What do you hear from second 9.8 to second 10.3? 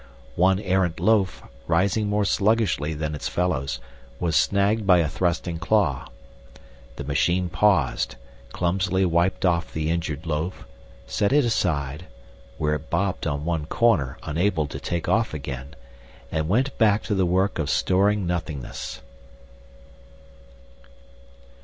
injured